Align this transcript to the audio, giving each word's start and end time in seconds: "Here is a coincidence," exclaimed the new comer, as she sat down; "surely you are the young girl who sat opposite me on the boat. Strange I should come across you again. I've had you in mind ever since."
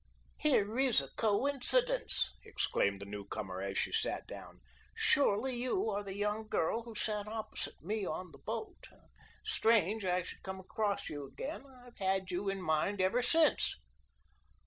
"Here 0.39 0.79
is 0.79 0.99
a 0.99 1.09
coincidence," 1.09 2.31
exclaimed 2.43 3.01
the 3.01 3.05
new 3.05 3.23
comer, 3.23 3.61
as 3.61 3.77
she 3.77 3.91
sat 3.91 4.25
down; 4.25 4.59
"surely 4.95 5.55
you 5.55 5.91
are 5.91 6.01
the 6.01 6.15
young 6.15 6.47
girl 6.47 6.81
who 6.81 6.95
sat 6.95 7.27
opposite 7.27 7.79
me 7.83 8.03
on 8.07 8.31
the 8.31 8.39
boat. 8.39 8.87
Strange 9.45 10.03
I 10.03 10.23
should 10.23 10.41
come 10.41 10.59
across 10.59 11.07
you 11.07 11.27
again. 11.27 11.67
I've 11.67 11.99
had 11.99 12.31
you 12.31 12.49
in 12.49 12.63
mind 12.63 12.99
ever 12.99 13.21
since." 13.21 13.75